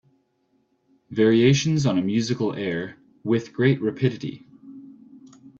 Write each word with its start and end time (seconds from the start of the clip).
Variations 1.11 1.85
on 1.85 1.99
a 1.99 2.01
musical 2.01 2.55
air 2.55 2.97
With 3.23 3.53
great 3.53 3.79
rapidity 3.83 4.47